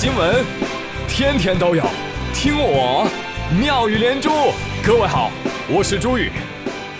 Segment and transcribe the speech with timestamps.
[0.00, 0.42] 新闻，
[1.06, 1.84] 天天都有，
[2.32, 3.06] 听我
[3.60, 4.30] 妙语连珠。
[4.82, 5.30] 各位好，
[5.68, 6.32] 我是朱宇，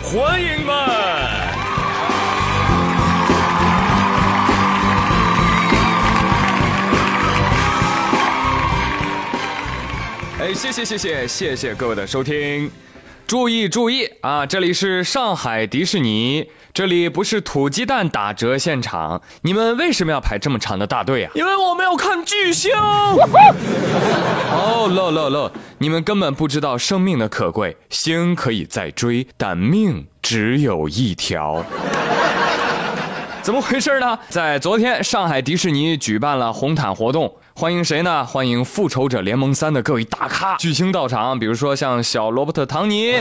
[0.03, 0.77] 欢迎们。
[10.41, 12.71] 哎，谢谢谢谢谢谢各位的收听，
[13.27, 14.45] 注意注意啊！
[14.45, 19.21] 这里是上海迪士尼，这里不是土鸡蛋打折现场。
[19.43, 21.33] 你们为什么要排这么长的大队啊？
[21.35, 22.71] 因为我们要看巨星。
[22.77, 25.53] 哦，乐乐乐！
[25.79, 31.65] 你们根本不知道生命的可贵，星可以再追，但命只有一条。
[33.43, 34.19] 怎么回事呢？
[34.29, 37.35] 在昨天，上海迪士尼举办了红毯活动。
[37.61, 38.25] 欢迎谁呢？
[38.25, 43.17] 欢迎《复仇者联盟三》的各位大咖巨星到场，比如说像小罗伯特·唐尼。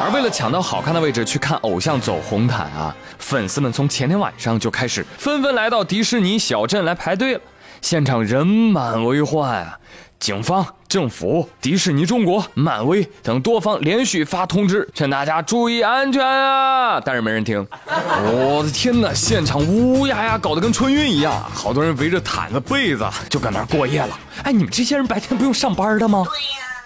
[0.00, 7.40] 而为了抢到好看的位置去看偶像走红毯啊，粉丝们从前天晚上就开始纷纷来到迪士尼小镇来排队了，
[7.80, 9.76] 现场人满为患啊。
[10.18, 17.00] 警方、政府、迪士尼中国、漫威等多方连续发通知，劝大家注意安全啊！
[17.00, 17.64] 但是没人听。
[17.86, 24.18] 我的天哪，现场乌压压，搞得跟春运一样，好多人围着毯子、被子就搁那儿过夜了。
[24.42, 26.24] 哎，你们这些人白天不用上班的吗？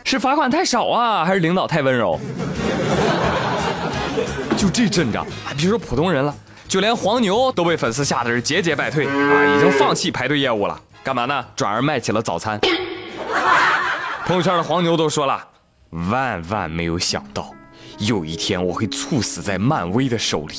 [0.04, 2.20] 是罚款太少啊，还是领导太温柔？
[4.58, 6.34] 就这阵仗，还别说普通人了，
[6.68, 10.78] 就连黄牛都被粉丝吓得是节节败退啊，已经放弃排队业务了。
[11.02, 11.44] 干嘛呢？
[11.56, 12.60] 转而卖起了早餐。
[14.26, 15.42] 朋友圈的黄牛都说了，
[16.10, 17.52] 万万没有想到，
[17.98, 20.54] 有一天我会猝死在漫威的手里。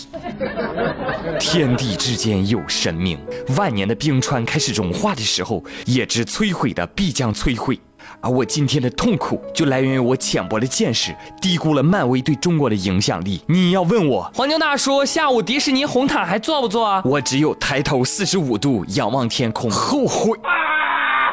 [1.40, 3.18] 天地之间有神明，
[3.58, 7.80] 万年的冰川开始融化的时候，也知摧毁的必将摧毁。
[8.20, 13.42] 而我今天的痛苦，就来源于我浅薄的见识，低估了漫威对中国的影响力。
[13.48, 17.02] 你要问我，黄牛大叔，下午迪士尼红毯还做不做啊？
[17.06, 20.38] 我只有抬头四十五度仰望天空，后悔。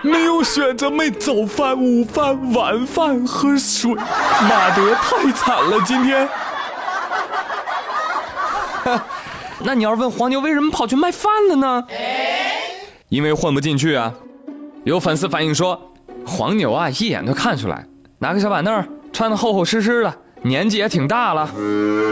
[0.03, 5.79] 没有选择没早饭、午饭、晚饭和水，马德太惨了！
[5.87, 6.29] 今天，
[9.63, 11.85] 那你要是问黄牛为什么跑去卖饭了呢？
[13.11, 14.13] 因为混不进去啊！
[14.85, 15.93] 有粉丝反映说，
[16.25, 17.85] 黄牛啊一眼就看出来，
[18.21, 21.51] 拿个小板凳，穿的厚厚实实的，年纪也挺大了。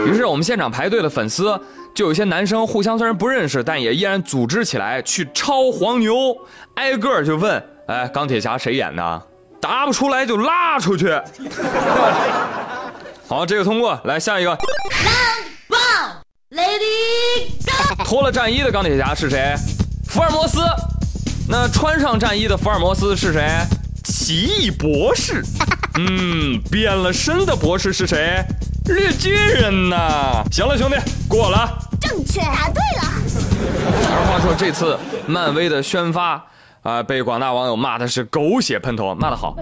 [0.05, 1.59] 于是我们现场排队的粉丝，
[1.95, 6.37] 就有些男生互相虽然不认识，但也依然组织起来去抄黄牛，
[6.75, 7.63] 挨个就问。
[7.89, 9.21] 哎，钢铁侠谁演的？
[9.59, 11.09] 答不出来就拉出去。
[13.27, 13.99] 好，这个通过。
[14.03, 14.55] 来下一个。
[16.51, 17.49] Lady，
[18.05, 19.55] 脱了战衣的钢铁侠是谁？
[20.07, 20.59] 福尔摩斯。
[21.47, 23.49] 那穿上战衣的福尔摩斯是谁？
[24.03, 25.43] 奇异博士。
[25.97, 28.45] 嗯，变了身的博士是谁？
[28.85, 30.43] 绿巨人呐。
[30.51, 30.95] 行了，兄弟，
[31.27, 31.75] 过了。
[31.99, 33.11] 正确，答对了。
[34.11, 34.95] 而话说这次
[35.25, 36.45] 漫威的宣发。
[36.81, 37.03] 啊！
[37.03, 39.55] 被广大网友骂的是狗血喷头，骂的好，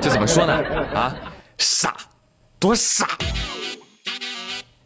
[0.00, 0.54] 这怎么说呢？
[0.94, 1.14] 啊，
[1.58, 1.96] 傻，
[2.58, 3.08] 多傻！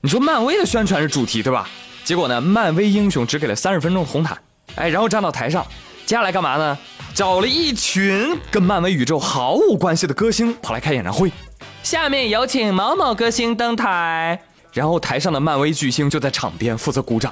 [0.01, 1.69] 你说漫威的宣传是主题对吧？
[2.05, 4.37] 结果呢，漫威英雄只给了三十分钟红毯，
[4.77, 5.65] 哎，然后站到台上，
[6.05, 6.79] 接下来干嘛呢？
[7.15, 11.31] 找了一群跟漫威宇宙毫无关系的歌星跑来开演唱会。
[11.83, 14.41] 下面有请某某歌星登台，
[14.73, 17.31] 然后台上的漫威巨星就在场边负责鼓掌。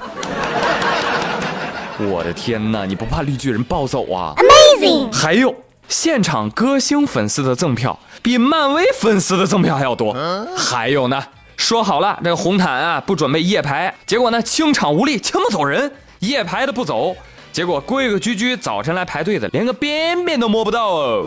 [2.09, 2.85] 我的天哪！
[2.85, 5.11] 你不怕绿巨人暴走啊？Amazing！
[5.13, 5.53] 还有
[5.87, 10.15] 现场歌星粉丝的赠票比漫威粉丝的赠票还要多。
[10.57, 11.23] 还有呢，
[11.57, 17.15] 说好了这个红毯啊不准备夜排，结果呢清场无力，清不走人，夜排的不走，
[17.51, 21.25] 结果规规矩矩早晨来排队的连个边边都摸不到哦。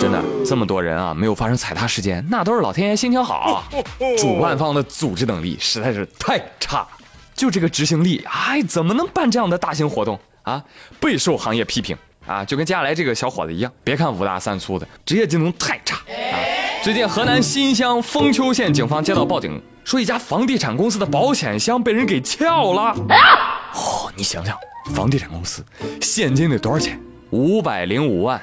[0.00, 3.64] 真的这么多人啊，没有发生踩踏事件，那都是老天爷心情好。
[4.18, 6.86] 主办方的组织能力实在是太差。
[7.34, 10.62] 就这个执行力，哎，怎么能办这样的大型活动啊？
[11.00, 12.44] 备受行业批评啊！
[12.44, 16.36] 就跟接下来这个小伙子一样，别看五大三粗的，职业技能太差啊！
[16.82, 22.94] 最近河南新乡封丘县警方接到报警，说一家房地产公司的保险箱被人给撬了。
[23.74, 24.56] 哦，你想想，
[24.94, 25.64] 房地产公司
[26.00, 27.00] 现金得多少钱？
[27.30, 28.40] 五百零五万。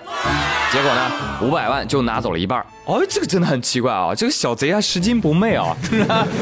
[0.72, 1.12] 结果呢，
[1.42, 2.64] 五百万就拿走了一半。
[2.86, 4.14] 哦，这个真的很奇怪啊！
[4.14, 5.76] 这个小贼还拾金不昧啊！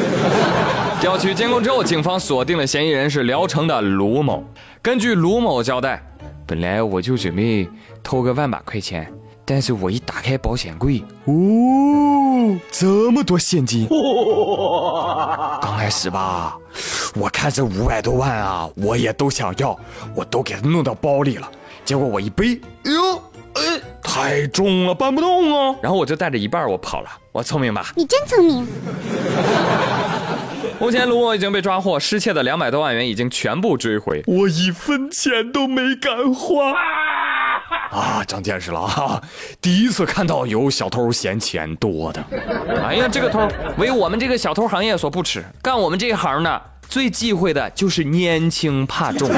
[1.00, 4.44] 调取监控之后，警方锁定了嫌疑人是聊城的卢某。
[4.82, 6.04] 根据卢某交代，
[6.46, 7.70] 本来我就准备
[8.04, 9.10] 偷个万把块钱，
[9.46, 13.88] 但是我一打开保险柜，哦，这么多现金！
[15.62, 16.58] 刚开始吧，
[17.16, 19.78] 我看这五百多万啊，我也都想要，
[20.14, 21.50] 我都给他弄到包里了。
[21.86, 23.17] 结果我一背，哎呦！
[24.18, 25.76] 哎，太重了，搬不动啊！
[25.82, 27.10] 然后我就带着一半，我跑了。
[27.32, 27.94] 我聪明吧？
[27.96, 28.68] 你真聪明。
[30.80, 36.74] 目前卢某已经被抓获，失窃的两百多万元已经全部追回，我一分钱都没敢花。
[37.92, 39.22] 啊，长见识了啊！
[39.62, 42.24] 第一次看到有小偷嫌钱多的。
[42.84, 43.48] 哎呀，这个偷
[43.78, 49.30] 为我们这个小偷行业所不耻，干我们这一行的最忌讳的就是年轻怕重。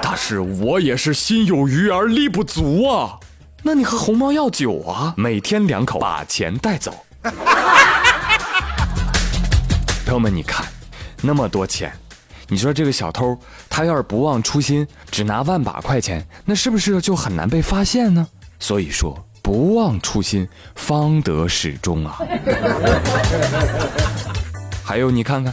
[0.00, 3.18] 大师，我也是心有余而力不足啊。
[3.62, 6.94] 那你喝红猫药酒啊，每天两口，把钱带走。
[10.06, 10.64] 朋友们，你看，
[11.20, 11.92] 那么多钱。
[12.46, 13.36] 你说这个小偷，
[13.68, 18.26] 他要是不忘初心，只拿万把块钱，那是不是就很难被发现呢？
[18.60, 22.18] 所以说，不忘初心，方得始终啊。
[24.84, 25.52] 还有你看看，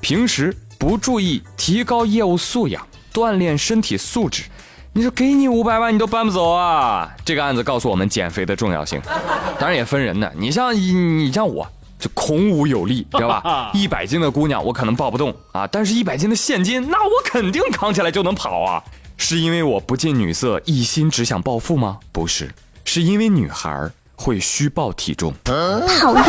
[0.00, 4.44] 平时不注意提高业务素养，锻炼身体素质，
[4.94, 7.10] 你说给你五百万你都搬不走啊？
[7.24, 9.00] 这个案子告诉我们减肥的重要性，
[9.58, 10.30] 当然也分人呢。
[10.36, 11.66] 你像你，像我。
[11.98, 13.70] 就孔武有力， 知道吧？
[13.72, 18.82] 一百斤的姑娘我可能抱不动啊，但是一百斤的现金，那我肯定扛起来就能跑啊！
[19.16, 21.98] 是因为我不近女色，一心只想暴富吗？
[22.10, 22.52] 不是，
[22.84, 25.32] 是因为女孩会虚报体重。
[25.44, 26.24] 讨厌！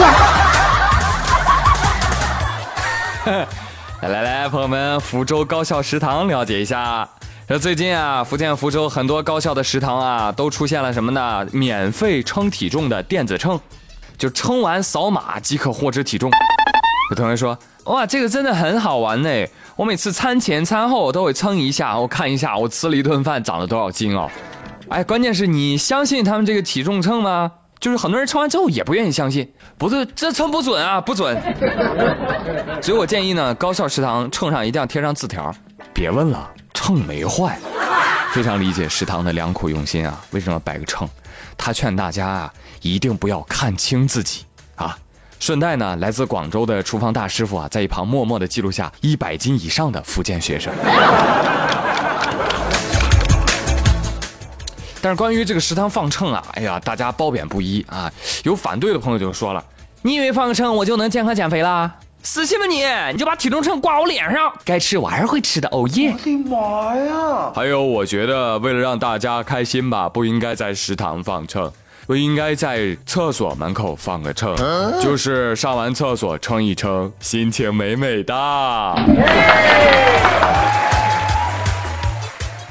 [4.04, 7.10] 来来来，朋友们，福州高校食堂了解一下。
[7.46, 11.46] 这最近啊，福建福州很多高校的食堂啊，都出现了什么呢？
[11.52, 13.60] 免费称体重的电子秤。
[14.18, 16.32] 就称完扫码即可获知体重。
[17.10, 19.30] 有同学说：“哇，这个真的很好玩呢！
[19.76, 24.30] 我每次餐前餐后都会称一下，我看一下我吃了一顿饭长了多少斤哦。
[24.88, 27.52] 哎，关键是你相信他们这个体重秤吗？
[27.80, 31.38] 就是很多人称完之后也不愿意相信，不是，这称不准啊，不准。
[32.82, 35.54] 所以我建议呢，高校食堂秤上一定要贴上字条，
[35.94, 37.60] 别问了，秤没坏。
[38.34, 41.08] 非常理解食堂的良苦用心啊，为什么摆个秤？
[41.58, 42.54] 他劝大家啊。”
[42.84, 44.44] 一定不要看清自己
[44.76, 44.98] 啊！
[45.40, 50.74] 顺带呢，来自广州的厨房大师傅啊，在一旁默默的记录下一百斤以上的福建学生。
[55.02, 58.12] 但是关于这个食堂放秤啊，哎呀，大家褒贬不一啊。
[58.44, 59.64] 有反对的朋友就说了
[60.04, 61.90] ：“你以为放个秤我就能健康减肥啦？
[62.24, 62.86] 死心吧你！
[63.12, 66.14] 你就把体重秤挂我脸上，该吃我还是会吃的。”哦耶！
[66.14, 67.52] 我的妈呀！
[67.54, 71.70] 还有，我觉得为了让大家开心吧，不应该在食堂放秤。
[72.06, 74.54] 不应该在厕所门口放个秤，
[75.02, 78.36] 就是上完厕所称一称，心情美美的。
[78.36, 78.98] 好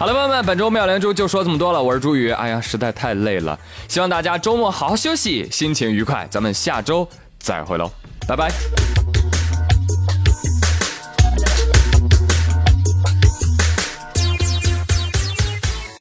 [0.04, 1.82] 了，朋友们，本周妙连珠就说这么多了。
[1.82, 3.58] 我是朱宇，哎呀，实在太累了，
[3.88, 6.28] 希望大家周末好好休息，心情愉快。
[6.30, 7.08] 咱们下周
[7.38, 7.90] 再会喽，
[8.28, 8.50] 拜拜。